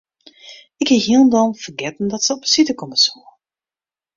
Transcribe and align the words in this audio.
Ik 0.77 0.87
hie 0.87 0.99
hielendal 0.99 1.53
fergetten 1.53 2.07
dat 2.07 2.23
se 2.23 2.33
op 2.33 2.39
besite 2.41 2.73
komme 2.73 2.97
soe. 2.97 3.37